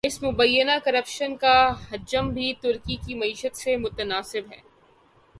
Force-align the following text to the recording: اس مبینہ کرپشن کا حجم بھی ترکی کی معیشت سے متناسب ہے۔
اس 0.03 0.23
مبینہ 0.23 0.71
کرپشن 0.83 1.35
کا 1.35 1.73
حجم 1.91 2.29
بھی 2.29 2.53
ترکی 2.61 2.95
کی 2.95 3.15
معیشت 3.15 3.57
سے 3.57 3.77
متناسب 3.77 4.51
ہے۔ 4.51 4.59